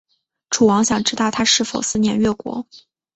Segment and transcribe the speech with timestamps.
[0.49, 2.65] 楚王想知道他是否思念越国。